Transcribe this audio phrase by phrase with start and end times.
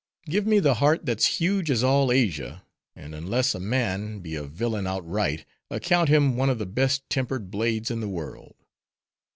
[0.25, 2.63] Give me the heart that's huge as all Asia;
[2.95, 7.51] and unless a man, be a villain outright, account him one of the best tempered
[7.51, 8.55] blades in the world.